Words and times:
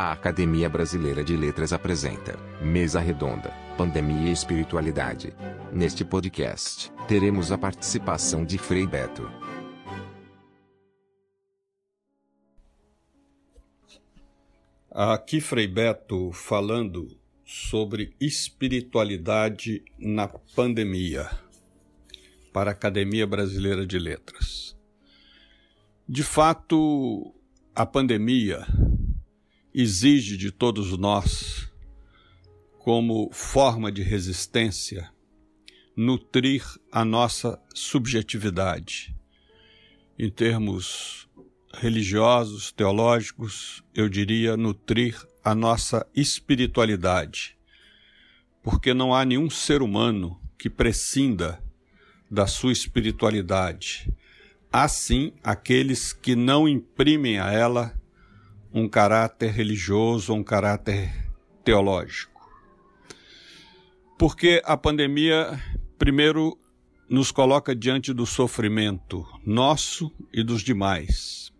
A 0.00 0.12
Academia 0.12 0.68
Brasileira 0.68 1.24
de 1.24 1.36
Letras 1.36 1.72
apresenta 1.72 2.38
Mesa 2.62 3.00
Redonda, 3.00 3.52
Pandemia 3.76 4.28
e 4.28 4.32
Espiritualidade. 4.32 5.34
Neste 5.72 6.04
podcast, 6.04 6.92
teremos 7.08 7.50
a 7.50 7.58
participação 7.58 8.44
de 8.44 8.58
Frei 8.58 8.86
Beto. 8.86 9.28
Aqui 14.88 15.40
Frei 15.40 15.66
Beto 15.66 16.30
falando 16.30 17.18
sobre 17.44 18.14
espiritualidade 18.20 19.82
na 19.98 20.28
pandemia 20.28 21.28
para 22.52 22.70
a 22.70 22.72
Academia 22.72 23.26
Brasileira 23.26 23.84
de 23.84 23.98
Letras. 23.98 24.78
De 26.08 26.22
fato, 26.22 27.34
a 27.74 27.84
pandemia 27.84 28.64
exige 29.80 30.36
de 30.36 30.50
todos 30.50 30.98
nós, 30.98 31.70
como 32.80 33.30
forma 33.32 33.92
de 33.92 34.02
resistência, 34.02 35.08
nutrir 35.96 36.64
a 36.90 37.04
nossa 37.04 37.62
subjetividade. 37.72 39.14
Em 40.18 40.28
termos 40.28 41.28
religiosos, 41.72 42.72
teológicos, 42.72 43.84
eu 43.94 44.08
diria 44.08 44.56
nutrir 44.56 45.16
a 45.44 45.54
nossa 45.54 46.04
espiritualidade, 46.12 47.56
porque 48.64 48.92
não 48.92 49.14
há 49.14 49.24
nenhum 49.24 49.48
ser 49.48 49.80
humano 49.80 50.40
que 50.58 50.68
prescinda 50.68 51.62
da 52.28 52.48
sua 52.48 52.72
espiritualidade. 52.72 54.12
Há 54.72 54.88
sim 54.88 55.34
aqueles 55.40 56.12
que 56.12 56.34
não 56.34 56.68
imprimem 56.68 57.38
a 57.38 57.52
ela 57.52 57.97
um 58.72 58.88
caráter 58.88 59.50
religioso 59.50 60.34
um 60.34 60.42
caráter 60.42 61.10
teológico. 61.64 62.38
Porque 64.18 64.60
a 64.64 64.76
pandemia, 64.76 65.58
primeiro, 65.98 66.58
nos 67.08 67.30
coloca 67.30 67.74
diante 67.74 68.12
do 68.12 68.26
sofrimento 68.26 69.26
nosso 69.44 70.12
e 70.32 70.42
dos 70.42 70.62
demais, 70.62 71.52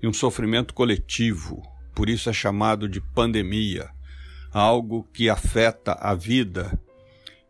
e 0.00 0.06
um 0.06 0.12
sofrimento 0.12 0.74
coletivo, 0.74 1.62
por 1.94 2.08
isso 2.08 2.30
é 2.30 2.32
chamado 2.32 2.88
de 2.88 3.00
pandemia, 3.00 3.90
algo 4.52 5.08
que 5.12 5.28
afeta 5.28 5.94
a 5.94 6.14
vida 6.14 6.78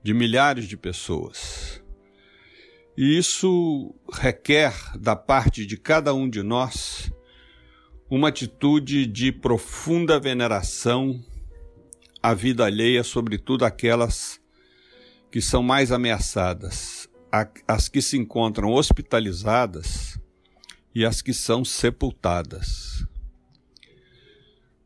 de 0.03 0.15
milhares 0.15 0.67
de 0.67 0.77
pessoas. 0.77 1.83
E 2.97 3.19
isso 3.19 3.95
requer 4.13 4.75
da 4.99 5.17
parte 5.17 5.67
de 5.67 5.77
cada 5.77 6.15
um 6.15 6.29
de 6.29 6.43
nós 6.43 7.12
uma 8.15 8.29
atitude 8.29 9.07
de 9.07 9.33
profunda 9.33 10.21
veneração 10.21 11.19
à 12.23 12.35
vida 12.35 12.67
alheia, 12.67 13.03
sobretudo 13.03 13.65
aquelas 13.65 14.39
que 15.31 15.41
são 15.41 15.63
mais 15.63 15.91
ameaçadas, 15.91 17.09
as 17.67 17.89
que 17.89 18.03
se 18.03 18.19
encontram 18.19 18.71
hospitalizadas 18.71 20.21
e 20.95 21.07
as 21.07 21.23
que 21.23 21.33
são 21.33 21.65
sepultadas. 21.65 23.03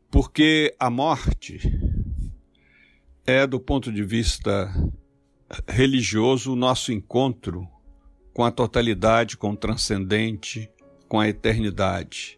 Porque 0.09 0.73
a 0.79 0.89
morte 0.89 1.59
é, 3.25 3.45
do 3.45 3.59
ponto 3.59 3.91
de 3.91 4.05
vista 4.05 4.73
religioso, 5.67 6.53
o 6.53 6.55
nosso 6.55 6.93
encontro 6.93 7.67
com 8.33 8.45
a 8.45 8.51
totalidade, 8.51 9.35
com 9.35 9.51
o 9.51 9.57
transcendente, 9.57 10.71
com 11.09 11.19
a 11.19 11.27
eternidade 11.27 12.37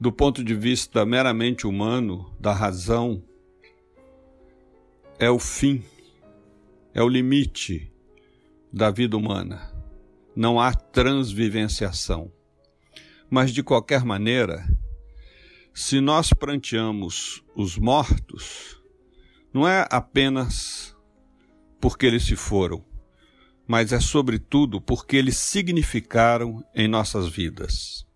do 0.00 0.12
ponto 0.12 0.44
de 0.44 0.54
vista 0.54 1.04
meramente 1.04 1.66
humano, 1.66 2.34
da 2.38 2.52
razão, 2.52 3.22
é 5.18 5.28
o 5.28 5.38
fim, 5.38 5.84
é 6.94 7.02
o 7.02 7.08
limite 7.08 7.92
da 8.72 8.90
vida 8.90 9.16
humana. 9.16 9.74
Não 10.36 10.60
há 10.60 10.72
transvivenciação. 10.72 12.32
Mas, 13.28 13.50
de 13.50 13.62
qualquer 13.62 14.04
maneira, 14.04 14.64
se 15.74 16.00
nós 16.00 16.32
pranteamos 16.32 17.44
os 17.56 17.76
mortos, 17.76 18.80
não 19.52 19.66
é 19.66 19.86
apenas 19.90 20.96
porque 21.80 22.06
eles 22.06 22.24
se 22.24 22.36
foram, 22.36 22.84
mas 23.66 23.92
é 23.92 24.00
sobretudo 24.00 24.80
porque 24.80 25.16
eles 25.16 25.36
significaram 25.36 26.64
em 26.74 26.88
nossas 26.88 27.28
vidas. 27.28 28.07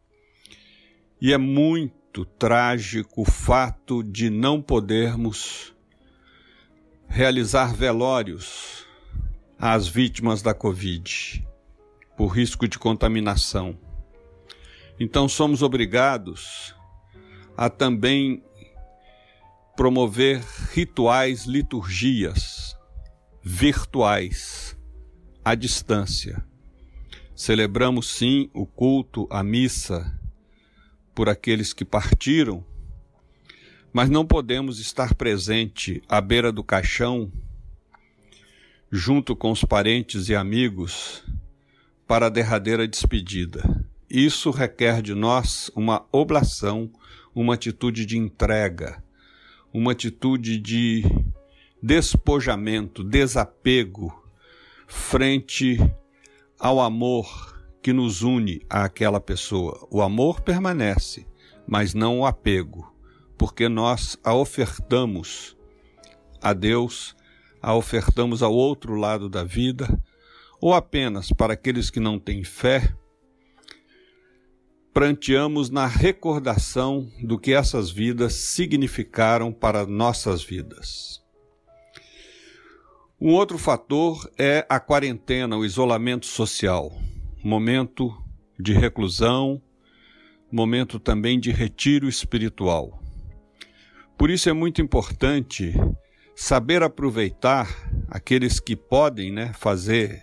E 1.25 1.33
é 1.33 1.38
muito 1.38 2.25
trágico 2.25 3.22
o 3.22 3.25
fato 3.25 4.03
de 4.03 4.28
não 4.28 4.60
podermos 4.60 5.72
realizar 7.06 7.72
velórios 7.72 8.84
às 9.56 9.87
vítimas 9.87 10.43
da 10.43 10.53
Covid 10.53 11.47
por 12.16 12.27
risco 12.27 12.66
de 12.66 12.77
contaminação. 12.77 13.78
Então 14.99 15.28
somos 15.28 15.62
obrigados 15.62 16.75
a 17.56 17.71
também 17.71 18.43
promover 19.77 20.43
rituais, 20.72 21.44
liturgias 21.44 22.77
virtuais 23.41 24.77
à 25.44 25.55
distância. 25.55 26.44
Celebramos 27.32 28.09
sim 28.09 28.50
o 28.53 28.66
culto, 28.66 29.28
a 29.31 29.44
missa, 29.44 30.21
por 31.15 31.28
aqueles 31.28 31.73
que 31.73 31.84
partiram, 31.84 32.65
mas 33.93 34.09
não 34.09 34.27
podemos 34.27 34.78
estar 34.78 35.15
presente 35.15 36.03
à 36.09 36.21
beira 36.21 36.50
do 36.50 36.65
caixão, 36.65 37.31
junto 38.91 39.37
com 39.37 39.50
os 39.50 39.65
parentes 39.65 40.28
e 40.28 40.34
amigos, 40.34 41.23
para 42.06 42.27
a 42.27 42.31
derradeira 42.31 42.87
despedida. 42.89 43.62
Isso 44.09 44.50
requer 44.50 45.03
de 45.03 45.15
nós 45.15 45.71
uma 45.75 46.06
oblação, 46.12 46.91
uma 47.34 47.55
atitude 47.55 48.05
de 48.05 48.19
entrega, 48.19 49.03
uma 49.73 49.93
atitude 49.93 50.59
de 50.59 51.03
despojamento, 51.83 53.03
desapego 53.03 54.23
frente 54.87 55.79
ao 56.59 56.81
amor 56.81 57.52
que 57.82 57.93
nos 57.93 58.22
une 58.22 58.62
àquela 58.70 59.20
pessoa. 59.20 59.87
O 59.91 60.00
amor 60.00 60.41
permanece, 60.41 61.26
mas 61.66 61.93
não 61.93 62.20
o 62.20 62.26
apego, 62.26 62.94
porque 63.37 63.69
nós 63.69 64.16
a 64.22 64.34
ofertamos 64.34 65.56
a 66.41 66.53
Deus, 66.53 67.16
a 67.60 67.75
ofertamos 67.75 68.43
ao 68.43 68.54
outro 68.54 68.94
lado 68.94 69.28
da 69.28 69.43
vida, 69.43 70.00
ou 70.60 70.72
apenas 70.72 71.31
para 71.31 71.54
aqueles 71.54 71.91
que 71.91 71.98
não 71.98 72.19
têm 72.19 72.44
fé, 72.44 72.94
pranteamos 74.93 75.70
na 75.70 75.87
recordação 75.87 77.10
do 77.22 77.38
que 77.38 77.53
essas 77.53 77.91
vidas 77.91 78.34
significaram 78.34 79.53
para 79.53 79.87
nossas 79.87 80.44
vidas. 80.44 81.20
Um 83.20 83.32
outro 83.32 83.56
fator 83.56 84.31
é 84.37 84.66
a 84.69 84.78
quarentena, 84.78 85.56
o 85.56 85.64
isolamento 85.64 86.26
social 86.26 86.93
momento 87.43 88.17
de 88.59 88.73
reclusão, 88.73 89.61
momento 90.51 90.99
também 91.01 91.41
de 91.41 91.51
retiro 91.51 92.09
espiritual. 92.09 93.03
Por 94.17 94.31
isso 94.31 94.49
é 94.49 94.53
muito 94.53 94.81
importante 94.81 95.75
saber 96.37 96.83
aproveitar 96.83 97.69
aqueles 98.09 98.61
que 98.61 98.77
podem 98.77 99.33
né, 99.33 99.53
fazer 99.53 100.23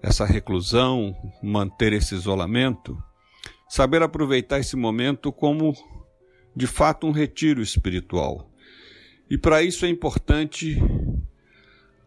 essa 0.00 0.24
reclusão, 0.24 1.14
manter 1.42 1.92
esse 1.92 2.14
isolamento, 2.14 2.96
saber 3.68 4.02
aproveitar 4.02 4.60
esse 4.60 4.76
momento 4.76 5.32
como 5.32 5.74
de 6.54 6.66
fato 6.66 7.06
um 7.06 7.10
retiro 7.10 7.60
espiritual. 7.60 8.50
E 9.28 9.36
para 9.36 9.62
isso 9.62 9.84
é 9.84 9.88
importante 9.88 10.78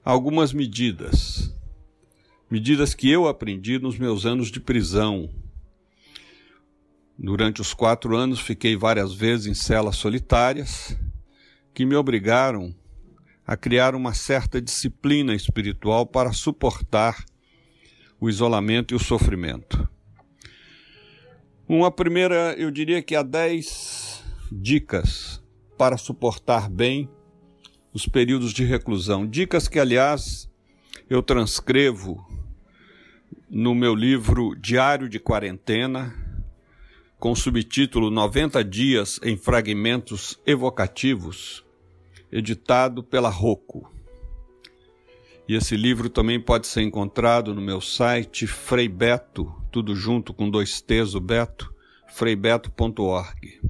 algumas 0.03 0.53
medidas 0.53 1.53
medidas 2.49 2.93
que 2.93 3.09
eu 3.09 3.27
aprendi 3.27 3.77
nos 3.77 3.97
meus 3.97 4.25
anos 4.25 4.49
de 4.49 4.59
prisão. 4.59 5.29
Durante 7.17 7.61
os 7.61 7.73
quatro 7.73 8.15
anos 8.15 8.39
fiquei 8.39 8.75
várias 8.75 9.13
vezes 9.13 9.47
em 9.47 9.53
celas 9.53 9.97
solitárias 9.97 10.97
que 11.73 11.85
me 11.85 11.95
obrigaram 11.95 12.73
a 13.45 13.57
criar 13.57 13.95
uma 13.95 14.13
certa 14.13 14.61
disciplina 14.61 15.33
espiritual 15.33 16.05
para 16.05 16.33
suportar 16.33 17.25
o 18.19 18.29
isolamento 18.29 18.93
e 18.93 18.97
o 18.97 18.99
sofrimento. 18.99 19.87
Uma 21.67 21.91
primeira, 21.91 22.55
eu 22.57 22.71
diria 22.71 23.01
que 23.01 23.15
há 23.15 23.21
dez 23.23 24.23
dicas 24.51 25.43
para 25.77 25.97
suportar 25.97 26.69
bem 26.69 27.09
os 27.93 28.07
períodos 28.07 28.53
de 28.53 28.63
reclusão. 28.63 29.27
Dicas 29.27 29.67
que, 29.67 29.79
aliás, 29.79 30.49
eu 31.09 31.21
transcrevo 31.21 32.25
no 33.49 33.73
meu 33.73 33.95
livro 33.95 34.53
Diário 34.55 35.07
de 35.07 35.19
Quarentena, 35.19 36.13
com 37.17 37.31
o 37.31 37.35
subtítulo 37.35 38.11
90 38.11 38.61
Dias 38.63 39.19
em 39.23 39.37
Fragmentos 39.37 40.37
Evocativos, 40.45 41.63
editado 42.29 43.01
pela 43.01 43.29
Rocco. 43.29 43.89
E 45.47 45.55
esse 45.55 45.77
livro 45.77 46.09
também 46.09 46.41
pode 46.41 46.67
ser 46.67 46.81
encontrado 46.81 47.55
no 47.55 47.61
meu 47.61 47.79
site 47.79 48.45
Frei 48.45 48.89
Beto, 48.89 49.49
tudo 49.71 49.95
junto 49.95 50.33
com 50.33 50.49
dois 50.49 50.81
T's 50.81 51.15
o 51.15 51.21
Beto, 51.21 51.73
freibeto.org. 52.07 53.61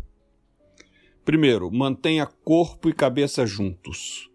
Primeiro, 1.24 1.72
mantenha 1.72 2.26
corpo 2.26 2.90
e 2.90 2.94
cabeça 2.94 3.46
juntos. 3.46 4.28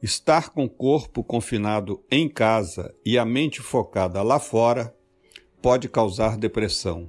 Estar 0.00 0.50
com 0.50 0.64
o 0.64 0.70
corpo 0.70 1.24
confinado 1.24 2.04
em 2.08 2.28
casa 2.28 2.94
e 3.04 3.18
a 3.18 3.24
mente 3.24 3.60
focada 3.60 4.22
lá 4.22 4.38
fora 4.38 4.94
pode 5.60 5.88
causar 5.88 6.38
depressão. 6.38 7.08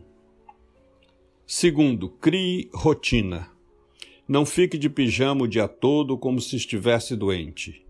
Segundo, 1.46 2.10
crie 2.10 2.68
rotina. 2.74 3.52
Não 4.28 4.44
fique 4.44 4.76
de 4.76 4.90
pijama 4.90 5.44
o 5.44 5.48
dia 5.48 5.68
todo 5.68 6.18
como 6.18 6.42
se 6.42 6.56
estivesse 6.56 7.16
doente. 7.16 7.86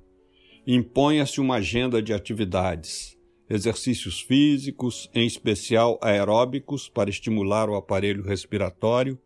Imponha-se 0.67 1.39
uma 1.39 1.55
agenda 1.55 2.01
de 2.01 2.13
atividades, 2.13 3.17
exercícios 3.49 4.19
físicos, 4.19 5.09
em 5.15 5.25
especial 5.25 5.97
aeróbicos, 6.01 6.89
para 6.89 7.09
estimular 7.09 7.69
o 7.69 7.75
aparelho 7.75 8.21
respiratório, 8.21 9.17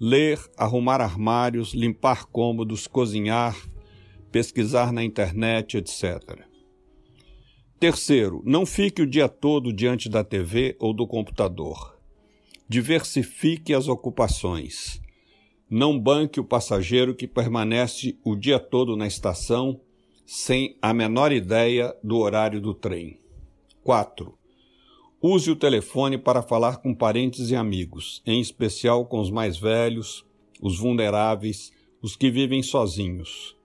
ler, 0.00 0.40
arrumar 0.56 1.02
armários, 1.02 1.74
limpar 1.74 2.24
cômodos, 2.24 2.86
cozinhar, 2.86 3.54
pesquisar 4.30 4.92
na 4.92 5.02
internet, 5.02 5.76
etc. 5.76 6.46
Terceiro, 7.80 8.42
não 8.44 8.66
fique 8.66 9.02
o 9.02 9.06
dia 9.06 9.28
todo 9.28 9.72
diante 9.72 10.08
da 10.08 10.24
TV 10.24 10.76
ou 10.80 10.92
do 10.92 11.06
computador. 11.06 11.96
Diversifique 12.68 13.72
as 13.72 13.88
ocupações. 13.88 15.00
Não 15.70 15.98
banque 15.98 16.40
o 16.40 16.44
passageiro 16.44 17.14
que 17.14 17.26
permanece 17.26 18.18
o 18.24 18.34
dia 18.34 18.58
todo 18.58 18.96
na 18.96 19.06
estação 19.06 19.80
sem 20.26 20.76
a 20.82 20.92
menor 20.92 21.32
ideia 21.32 21.94
do 22.02 22.18
horário 22.18 22.60
do 22.60 22.74
trem. 22.74 23.18
4. 23.82 24.36
Use 25.22 25.50
o 25.50 25.56
telefone 25.56 26.18
para 26.18 26.42
falar 26.42 26.76
com 26.76 26.94
parentes 26.94 27.50
e 27.50 27.56
amigos, 27.56 28.22
em 28.26 28.40
especial 28.40 29.06
com 29.06 29.20
os 29.20 29.30
mais 29.30 29.56
velhos, 29.56 30.26
os 30.60 30.78
vulneráveis, 30.78 31.72
os 32.02 32.14
que 32.14 32.30
vivem 32.30 32.62
sozinhos. 32.62 33.57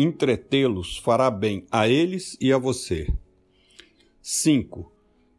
Entretê-los 0.00 0.96
fará 0.96 1.28
bem 1.28 1.66
a 1.72 1.88
eles 1.88 2.36
e 2.40 2.52
a 2.52 2.56
você. 2.56 3.12
5. 4.22 4.92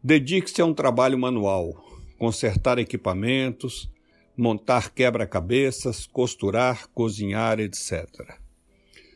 Dedique-se 0.03 0.61
a 0.61 0.65
um 0.65 0.73
trabalho 0.73 1.17
manual, 1.17 1.81
consertar 2.17 2.77
equipamentos, 2.77 3.89
montar 4.35 4.93
quebra-cabeças, 4.93 6.05
costurar, 6.05 6.89
cozinhar, 6.89 7.61
etc. 7.61 8.05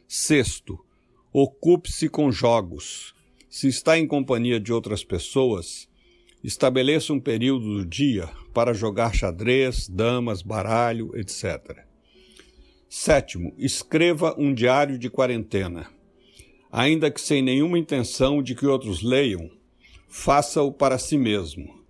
Sexto, 0.07 0.80
ocupe-se 1.34 2.07
com 2.07 2.31
jogos. 2.31 3.13
Se 3.50 3.68
está 3.68 4.00
em 4.00 4.07
companhia 4.07 4.62
de 4.62 4.72
outras 4.72 5.04
pessoas, 5.04 5.89
estabeleça 6.42 7.12
um 7.12 7.19
período 7.19 7.80
do 7.80 7.86
dia 7.86 8.30
para 8.54 8.74
jogar 8.74 9.13
xadrez, 9.13 9.89
damas, 9.89 10.42
baralho, 10.42 11.12
etc. 11.18 11.84
Sétimo, 12.95 13.56
escreva 13.57 14.36
um 14.38 14.54
diário 14.54 15.00
de 15.00 15.10
quarentena. 15.10 15.90
Ainda 16.72 17.10
que 17.10 17.19
sem 17.19 17.42
nenhuma 17.42 17.80
intenção 17.80 18.44
de 18.44 18.54
que 18.54 18.68
outros 18.68 19.01
leiam, 19.01 19.50
faça-o 20.07 20.72
para 20.72 21.00
si 21.00 21.18
mesmo 21.18 21.84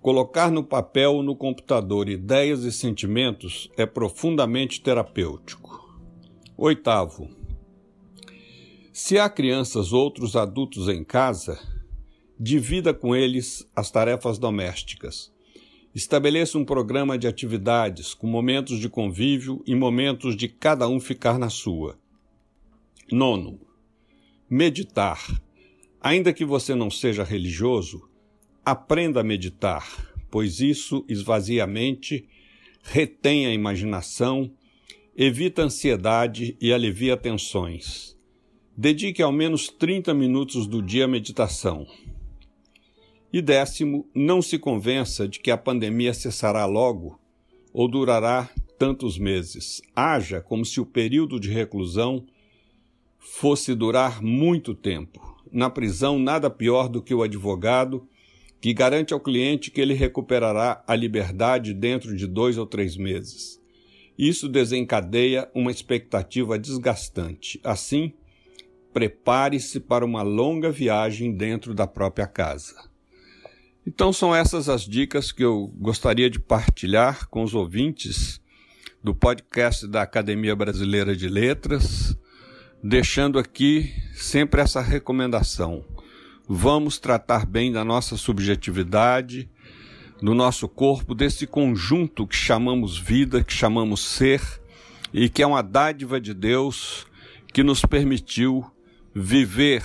Colocar 0.00 0.52
no 0.52 0.62
papel 0.62 1.14
ou 1.14 1.22
no 1.24 1.34
computador 1.34 2.08
ideias 2.08 2.62
e 2.62 2.70
sentimentos 2.70 3.68
é 3.76 3.84
profundamente 3.84 4.80
terapêutico. 4.80 6.00
Oitavo. 6.56 7.28
Se 8.92 9.18
há 9.18 9.28
crianças 9.28 9.92
ou 9.92 10.04
outros 10.04 10.36
adultos 10.36 10.88
em 10.88 11.02
casa, 11.02 11.58
divida 12.38 12.94
com 12.94 13.16
eles 13.16 13.68
as 13.74 13.90
tarefas 13.90 14.38
domésticas. 14.38 15.34
Estabeleça 15.96 16.58
um 16.58 16.64
programa 16.64 17.16
de 17.16 17.26
atividades 17.26 18.12
com 18.12 18.26
momentos 18.26 18.78
de 18.78 18.86
convívio 18.86 19.62
e 19.66 19.74
momentos 19.74 20.36
de 20.36 20.46
cada 20.46 20.86
um 20.86 21.00
ficar 21.00 21.38
na 21.38 21.48
sua. 21.48 21.98
Nono. 23.10 23.58
Meditar. 24.48 25.42
Ainda 25.98 26.34
que 26.34 26.44
você 26.44 26.74
não 26.74 26.90
seja 26.90 27.24
religioso, 27.24 28.06
Aprenda 28.68 29.20
a 29.20 29.22
meditar, 29.22 30.12
pois 30.28 30.58
isso 30.58 31.04
esvazia 31.08 31.62
a 31.62 31.66
mente, 31.68 32.28
retém 32.82 33.46
a 33.46 33.54
imaginação, 33.54 34.50
evita 35.16 35.62
ansiedade 35.62 36.56
e 36.60 36.72
alivia 36.72 37.16
tensões. 37.16 38.16
Dedique 38.76 39.22
ao 39.22 39.30
menos 39.30 39.68
30 39.68 40.12
minutos 40.12 40.66
do 40.66 40.82
dia 40.82 41.04
à 41.04 41.08
meditação. 41.08 41.86
E 43.36 43.42
décimo, 43.42 44.08
não 44.14 44.40
se 44.40 44.58
convença 44.58 45.28
de 45.28 45.40
que 45.40 45.50
a 45.50 45.58
pandemia 45.58 46.14
cessará 46.14 46.64
logo 46.64 47.20
ou 47.70 47.86
durará 47.86 48.48
tantos 48.78 49.18
meses. 49.18 49.82
Haja 49.94 50.40
como 50.40 50.64
se 50.64 50.80
o 50.80 50.86
período 50.86 51.38
de 51.38 51.50
reclusão 51.50 52.24
fosse 53.18 53.74
durar 53.74 54.22
muito 54.22 54.74
tempo. 54.74 55.20
Na 55.52 55.68
prisão, 55.68 56.18
nada 56.18 56.48
pior 56.48 56.88
do 56.88 57.02
que 57.02 57.12
o 57.12 57.22
advogado 57.22 58.08
que 58.58 58.72
garante 58.72 59.12
ao 59.12 59.20
cliente 59.20 59.70
que 59.70 59.82
ele 59.82 59.92
recuperará 59.92 60.82
a 60.86 60.96
liberdade 60.96 61.74
dentro 61.74 62.16
de 62.16 62.26
dois 62.26 62.56
ou 62.56 62.64
três 62.64 62.96
meses. 62.96 63.60
Isso 64.16 64.48
desencadeia 64.48 65.46
uma 65.54 65.70
expectativa 65.70 66.58
desgastante. 66.58 67.60
Assim, 67.62 68.14
prepare-se 68.94 69.78
para 69.78 70.06
uma 70.06 70.22
longa 70.22 70.70
viagem 70.70 71.36
dentro 71.36 71.74
da 71.74 71.86
própria 71.86 72.26
casa. 72.26 72.95
Então, 73.86 74.12
são 74.12 74.34
essas 74.34 74.68
as 74.68 74.82
dicas 74.82 75.30
que 75.30 75.44
eu 75.44 75.72
gostaria 75.78 76.28
de 76.28 76.40
partilhar 76.40 77.28
com 77.28 77.44
os 77.44 77.54
ouvintes 77.54 78.40
do 79.02 79.14
podcast 79.14 79.86
da 79.86 80.02
Academia 80.02 80.56
Brasileira 80.56 81.14
de 81.14 81.28
Letras, 81.28 82.18
deixando 82.82 83.38
aqui 83.38 83.94
sempre 84.12 84.60
essa 84.60 84.80
recomendação. 84.80 85.84
Vamos 86.48 86.98
tratar 86.98 87.46
bem 87.46 87.70
da 87.70 87.84
nossa 87.84 88.16
subjetividade, 88.16 89.48
do 90.20 90.34
nosso 90.34 90.68
corpo, 90.68 91.14
desse 91.14 91.46
conjunto 91.46 92.26
que 92.26 92.34
chamamos 92.34 92.98
vida, 92.98 93.44
que 93.44 93.52
chamamos 93.52 94.00
ser, 94.00 94.42
e 95.14 95.28
que 95.28 95.44
é 95.44 95.46
uma 95.46 95.62
dádiva 95.62 96.20
de 96.20 96.34
Deus 96.34 97.06
que 97.52 97.62
nos 97.62 97.82
permitiu 97.82 98.68
viver 99.14 99.84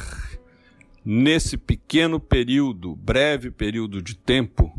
nesse 1.03 1.58
pequeno 1.58 2.20
período, 2.20 2.96
breve 2.96 3.50
período 3.51 4.01
de 4.01 4.15
tempo, 4.15 4.72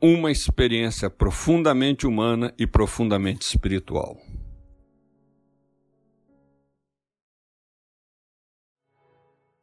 uma 0.00 0.30
experiência 0.30 1.08
profundamente 1.08 2.06
humana 2.06 2.52
e 2.58 2.66
profundamente 2.66 3.46
espiritual. 3.46 4.18